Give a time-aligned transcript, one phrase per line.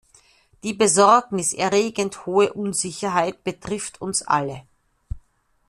[0.63, 4.63] Die Besorgnis erregend hohe Unsicherheit betrifft uns alle.